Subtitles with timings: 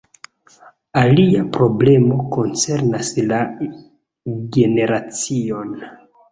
[1.01, 3.43] Alia problemo koncernas la
[4.59, 5.81] generaciojn.